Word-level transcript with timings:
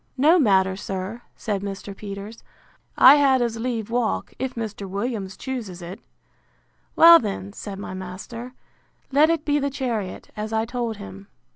No 0.17 0.39
matter, 0.39 0.75
sir, 0.75 1.21
said 1.35 1.61
Mr. 1.61 1.95
Peters: 1.95 2.43
I 2.97 3.17
had 3.17 3.39
as 3.39 3.59
lieve 3.59 3.91
walk, 3.91 4.33
if 4.39 4.55
Mr. 4.55 4.89
Williams 4.89 5.37
chooses 5.37 5.79
it. 5.79 5.99
Well 6.95 7.19
then, 7.19 7.53
said 7.53 7.77
my 7.77 7.93
master, 7.93 8.55
let 9.11 9.29
it 9.29 9.45
be 9.45 9.59
the 9.59 9.69
chariot, 9.69 10.31
as 10.35 10.51
I 10.53 10.65
told 10.65 10.97
him. 10.97 11.27